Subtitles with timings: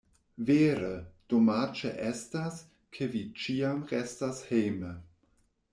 [0.49, 0.89] Vere,
[1.33, 2.59] domaĝe estas,
[2.97, 4.99] ke vi ĉiam restas hejme.